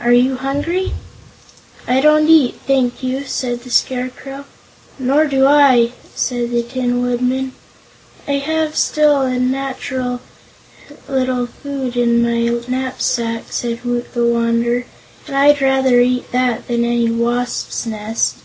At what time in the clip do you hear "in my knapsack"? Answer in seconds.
11.94-13.48